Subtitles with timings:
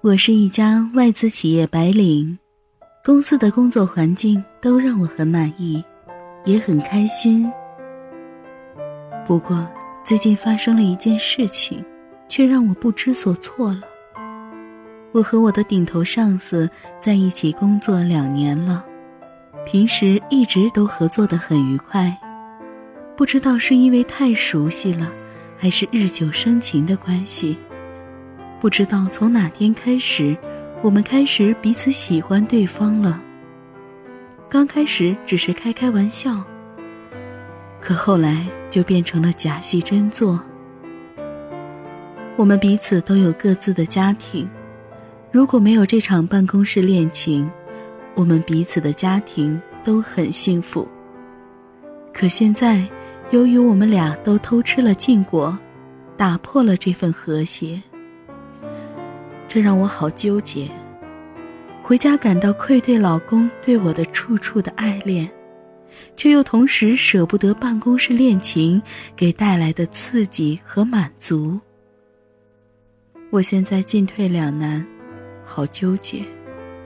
[0.00, 2.38] 我是一家外资企业白领，
[3.04, 5.82] 公司的工作环境都让我很满意，
[6.44, 7.50] 也很开心。
[9.26, 9.68] 不过，
[10.04, 11.84] 最近发生了一件事情，
[12.28, 13.80] 却让我不知所措了。
[15.10, 16.70] 我和我的顶头上司
[17.00, 18.84] 在一起工作两年了，
[19.66, 22.16] 平时一直都合作的很愉快。
[23.16, 25.10] 不知道是因为太熟悉了，
[25.56, 27.58] 还是日久生情的关系。
[28.60, 30.36] 不知道从哪天开始，
[30.82, 33.22] 我们开始彼此喜欢对方了。
[34.48, 36.42] 刚开始只是开开玩笑，
[37.80, 40.42] 可后来就变成了假戏真做。
[42.34, 44.48] 我们彼此都有各自的家庭，
[45.30, 47.48] 如果没有这场办公室恋情，
[48.16, 50.88] 我们彼此的家庭都很幸福。
[52.12, 52.84] 可现在，
[53.30, 55.56] 由于我们俩都偷吃了禁果，
[56.16, 57.80] 打破了这份和谐。
[59.48, 60.68] 这让我好纠结。
[61.82, 65.28] 回家感到愧对老公对我的处处的爱恋，
[66.16, 68.80] 却又同时舍不得办公室恋情
[69.16, 71.58] 给带来的刺激和满足。
[73.30, 74.86] 我现在进退两难，
[75.44, 76.22] 好纠结，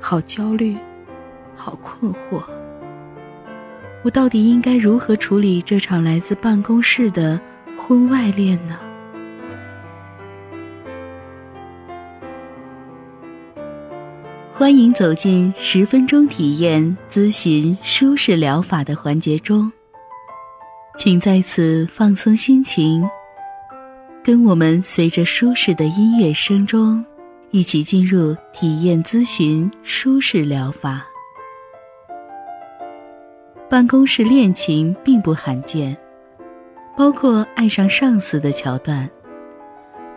[0.01, 0.77] 好焦虑，
[1.57, 2.43] 好困惑。
[4.05, 7.41] 我到底应该如何处理这场来自办公室的
[7.77, 8.79] 婚外恋呢？
[14.63, 19.73] 欢迎走进十分钟体验咨询舒适疗法的环节中，
[20.97, 23.03] 请在此放松心情，
[24.23, 27.05] 跟我们随着舒适的音乐声中，
[27.51, 31.05] 一起进入体验咨询舒适疗法。
[33.69, 35.97] 办公室恋情并不罕见，
[36.97, 39.11] 包括爱上上司的桥段。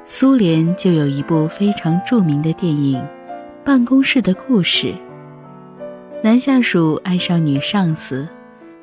[0.06, 3.04] 苏联就有一部非常著名的电影。
[3.66, 4.94] 办公室的故事。
[6.24, 8.28] 男下属爱上女上司，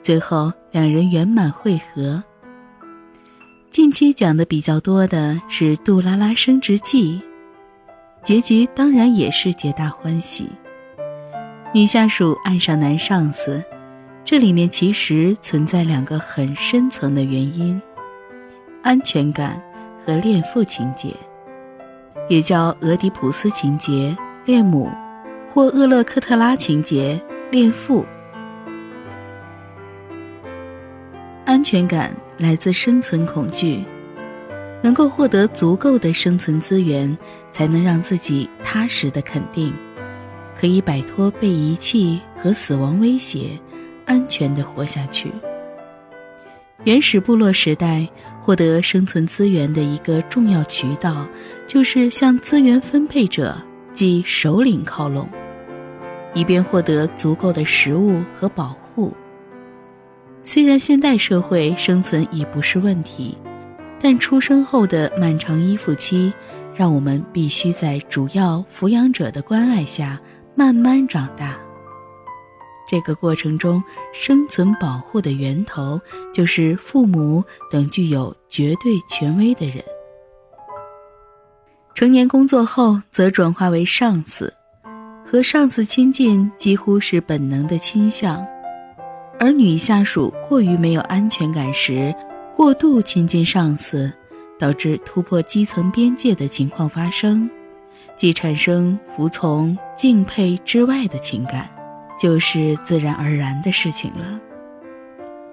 [0.03, 2.21] 最后两人圆满会合。
[3.71, 7.21] 近期讲的比较多的是《杜拉拉升职记》，
[8.25, 10.49] 结局当然也是皆大欢喜。
[11.73, 13.63] 女下属爱上男上司，
[14.25, 17.81] 这里面其实存在两个很深层的原因：
[18.83, 19.63] 安全感
[20.05, 21.15] 和恋父情节，
[22.29, 24.17] 也叫俄狄浦斯情节。
[24.45, 24.91] 恋母，
[25.49, 27.17] 或厄勒克特拉情节；
[27.53, 28.05] 恋父，
[31.45, 33.85] 安全感来自生存恐惧，
[34.83, 37.17] 能够获得足够的生存资源，
[37.53, 39.73] 才能让自己踏实的肯定，
[40.59, 43.57] 可以摆脱被遗弃和死亡威胁，
[44.07, 45.31] 安全的活下去。
[46.83, 48.05] 原始部落时代，
[48.41, 51.29] 获得生存资源的一个重要渠道，
[51.65, 53.57] 就是向资源分配者。
[53.95, 55.29] 即首领靠拢，
[56.35, 59.15] 以便获得足够的食物和保护。
[60.43, 63.37] 虽然现代社会生存已不是问题，
[64.01, 66.33] 但出生后的漫长依附期，
[66.75, 70.21] 让我们必须在主要抚养者的关爱下
[70.55, 71.57] 慢慢长大。
[72.89, 73.83] 这个过程中，
[74.13, 76.01] 生存保护的源头
[76.35, 79.83] 就是父母等具有绝对权威的人。
[81.95, 84.53] 成年工作后，则转化为上司，
[85.25, 88.43] 和上司亲近几乎是本能的倾向；
[89.39, 92.13] 而女下属过于没有安全感时，
[92.57, 94.11] 过度亲近上司，
[94.59, 97.49] 导致突破基层边界的情况发生，
[98.17, 101.69] 即产生服从、敬佩之外的情感，
[102.19, 104.41] 就是自然而然的事情了。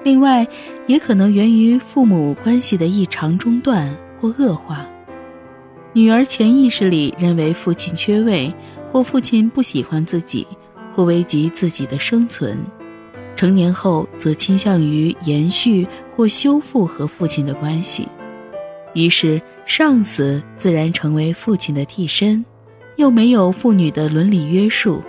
[0.03, 0.47] 另外，
[0.87, 4.87] 也可能源于父母关系的异常中断或恶化。
[5.93, 8.53] 女儿潜意识里认为父亲缺位，
[8.91, 10.45] 或父亲不喜欢自己，
[10.95, 12.57] 或危及自己的生存；
[13.35, 18.07] 成年后则倾向于延续或修复和父亲的关系，
[18.93, 22.45] 于是上司自然成为父亲的替身，
[22.97, 25.01] 又没有父女的伦理约束，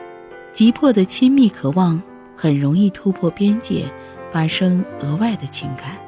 [0.53, 2.03] 急迫的亲密渴望
[2.35, 3.85] 很容易突破边界，
[4.33, 5.99] 发生额外的情感。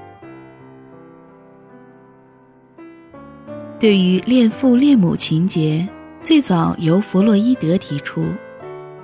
[3.83, 5.89] 对于恋父恋母情节，
[6.23, 8.29] 最早由弗洛伊德提出。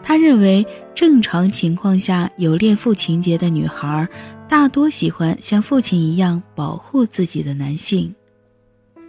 [0.05, 0.65] 他认为，
[0.95, 4.09] 正常情况下有恋父情节的女孩，
[4.49, 8.15] 大多喜欢像父亲一样保护自己的男性，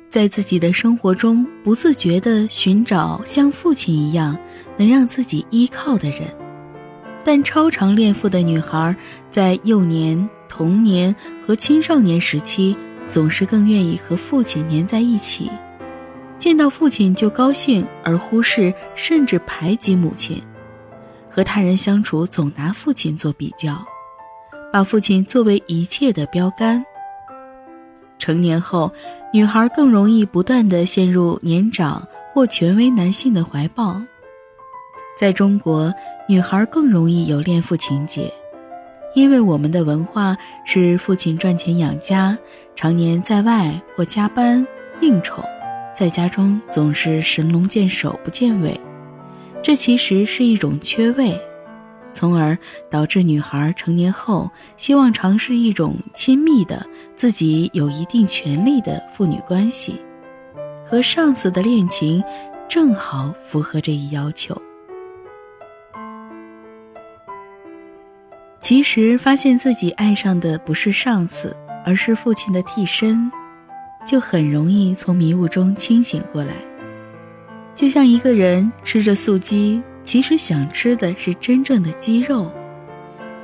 [0.10, 4.36] 在自己的生活中不自觉地寻找像父亲一样
[4.76, 6.22] 能让自己依靠的人。
[7.24, 8.96] 但超常恋父的女孩，
[9.30, 12.76] 在幼年、童年和青少年时期。
[13.10, 15.50] 总是更愿意和父亲黏在一起，
[16.38, 20.38] 见到父亲就高兴，而忽视甚至排挤母亲；
[21.30, 23.84] 和他人相处总拿父亲做比较，
[24.72, 26.86] 把父亲作为一切的标杆。
[28.20, 28.94] 成年后，
[29.34, 34.00] 女孩更容易不断的陷入年长或权威男性的怀抱。
[35.18, 35.94] 在中国，
[36.28, 38.32] 女孩更容易有恋父情节，
[39.16, 42.38] 因为我们的文化是父亲赚钱养家，
[42.76, 44.66] 常年在外或加班
[45.02, 45.44] 应酬，
[45.96, 48.80] 在家中总是神龙见首不见尾，
[49.62, 51.40] 这其实是一种缺位。
[52.14, 52.58] 从而
[52.90, 56.86] 导致女孩成年后希望尝试一种亲密的、
[57.16, 60.02] 自己有一定权利的父女关系，
[60.86, 62.24] 和上司的恋情
[62.68, 64.60] 正好符合这一要求。
[68.70, 73.32] 其实发现自己爱上的不是上司，而是父亲的替身，
[74.06, 76.54] 就很容易从迷雾中清醒过来。
[77.74, 79.82] 就像一个人吃着素鸡。
[80.06, 82.52] 其实想吃的是真正的鸡肉。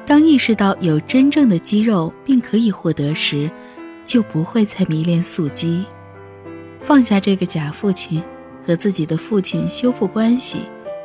[0.06, 3.50] 当意识到有真正的鸡肉并可以获得时，
[4.06, 5.83] 就不会再迷恋素鸡。
[6.81, 8.22] 放下这个假父亲，
[8.63, 10.60] 和自己的父亲修复关系，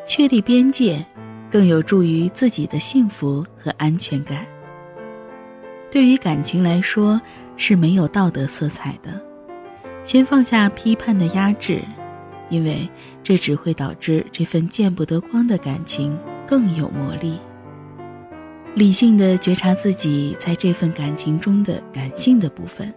[0.06, 1.02] 确立边界，
[1.50, 4.46] 更有助于自己的幸福和安全感。
[5.90, 7.20] 对于感情来说，
[7.56, 9.20] 是没有道德色彩的。
[10.04, 11.82] 先放下批判的压制。
[12.50, 12.88] 因为
[13.22, 17.38] 这只会导致这份见不得光的感情更有魔力。
[18.74, 22.92] 理性的觉察自己在这份感情中的感性的部分，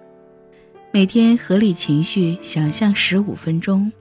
[0.91, 3.91] 每天合理情绪想象十五分钟，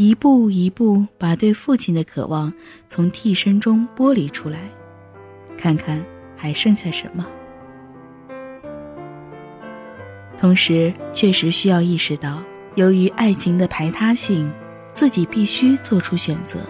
[0.00, 2.50] 一步一步把对父亲的渴望
[2.88, 4.58] 从替身中剥离出来，
[5.58, 6.02] 看看
[6.34, 7.26] 还剩下什么。
[10.38, 12.42] 同时，确实需要意识到。
[12.76, 14.50] 由于爱情的排他性，
[14.94, 16.60] 自己必须做出选择，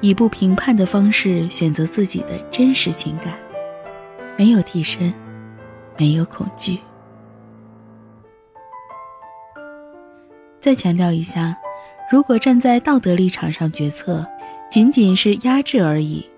[0.00, 3.36] 以不评判的方式选择自己的真实情感，
[4.38, 5.12] 没有替身，
[5.98, 6.78] 没有恐惧。
[10.60, 11.56] 再强调一下，
[12.10, 14.26] 如果站在道德立场上决策，
[14.70, 16.28] 仅仅是压制而已，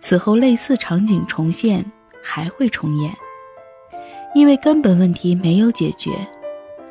[0.00, 1.84] 此后类似场景重现
[2.22, 3.12] 还会重演，
[4.34, 6.10] 因为根本问题没有解决，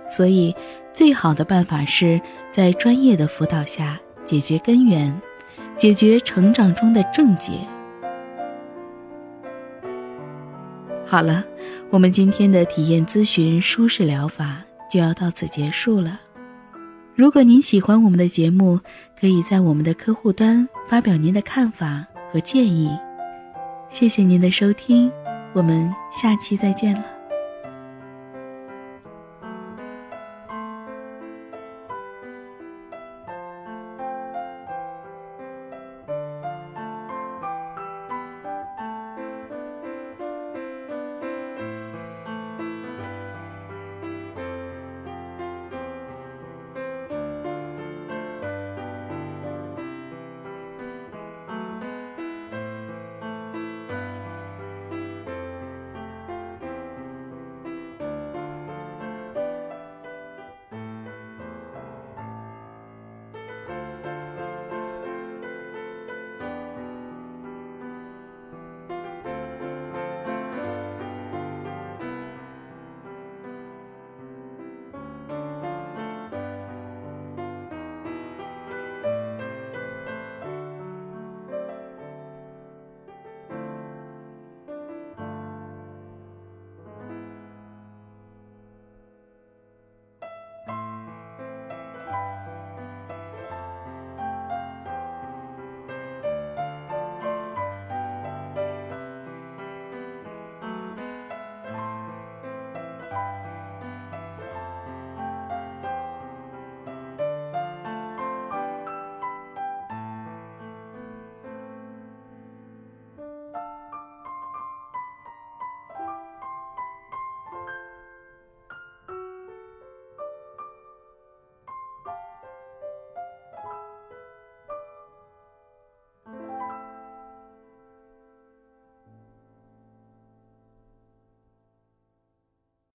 [0.10, 0.56] 所以。
[0.94, 2.20] 最好的办法是
[2.52, 5.16] 在专业的辅导下解决根源，
[5.78, 7.52] 解决成长中的症结。
[11.06, 11.46] 好了，
[11.92, 16.20] 我们今天的体验咨询舒适疗法就要到此结束了。
[17.18, 18.80] 如果您喜欢我们的节目，
[19.20, 22.96] 可以在我们的客户端发表您的看法和建议。
[23.90, 25.12] 谢谢您的收听，
[25.54, 27.17] 我们下期再见了。